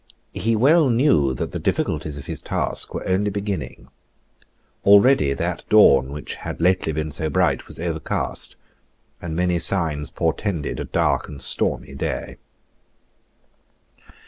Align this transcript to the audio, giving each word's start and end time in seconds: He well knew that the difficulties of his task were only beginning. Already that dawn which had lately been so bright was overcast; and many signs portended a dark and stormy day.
He 0.33 0.55
well 0.55 0.89
knew 0.89 1.35
that 1.35 1.51
the 1.51 1.59
difficulties 1.59 2.17
of 2.17 2.25
his 2.25 2.41
task 2.41 2.91
were 2.91 3.05
only 3.07 3.29
beginning. 3.29 3.87
Already 4.83 5.33
that 5.33 5.63
dawn 5.69 6.11
which 6.11 6.33
had 6.41 6.59
lately 6.59 6.91
been 6.91 7.11
so 7.11 7.29
bright 7.29 7.67
was 7.67 7.79
overcast; 7.79 8.55
and 9.21 9.35
many 9.35 9.59
signs 9.59 10.09
portended 10.09 10.79
a 10.79 10.85
dark 10.85 11.29
and 11.29 11.39
stormy 11.39 11.93
day. 11.93 12.37